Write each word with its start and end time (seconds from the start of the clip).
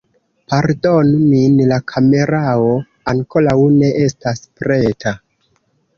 Pardonu 0.51 1.19
min 1.33 1.59
la 1.73 1.77
kamerao 1.93 2.73
ankoraŭ 3.13 3.57
ne 3.79 3.93
estas 4.09 4.43
preta 4.63 5.19